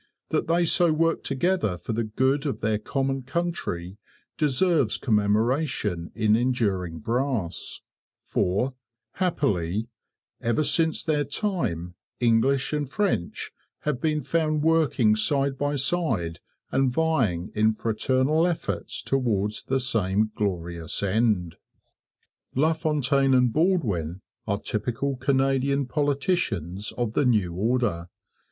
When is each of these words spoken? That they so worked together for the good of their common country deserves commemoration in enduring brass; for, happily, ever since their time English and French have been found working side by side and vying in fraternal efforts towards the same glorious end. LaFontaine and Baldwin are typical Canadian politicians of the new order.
That 0.29 0.47
they 0.47 0.65
so 0.65 0.91
worked 0.91 1.27
together 1.27 1.77
for 1.77 1.93
the 1.93 2.03
good 2.03 2.47
of 2.47 2.61
their 2.61 2.79
common 2.79 3.21
country 3.21 3.99
deserves 4.35 4.97
commemoration 4.97 6.11
in 6.15 6.35
enduring 6.35 7.01
brass; 7.01 7.81
for, 8.23 8.73
happily, 9.17 9.89
ever 10.41 10.63
since 10.63 11.03
their 11.03 11.23
time 11.23 11.93
English 12.19 12.73
and 12.73 12.89
French 12.89 13.51
have 13.81 14.01
been 14.01 14.23
found 14.23 14.63
working 14.63 15.15
side 15.15 15.55
by 15.55 15.75
side 15.75 16.39
and 16.71 16.89
vying 16.89 17.51
in 17.53 17.75
fraternal 17.75 18.47
efforts 18.47 19.03
towards 19.03 19.65
the 19.65 19.79
same 19.79 20.31
glorious 20.33 21.03
end. 21.03 21.57
LaFontaine 22.55 23.35
and 23.35 23.53
Baldwin 23.53 24.21
are 24.47 24.57
typical 24.59 25.15
Canadian 25.15 25.85
politicians 25.85 26.91
of 26.93 27.13
the 27.13 27.23
new 27.27 27.53
order. 27.53 28.09